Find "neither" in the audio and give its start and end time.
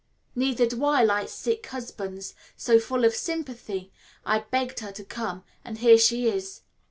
0.33-0.65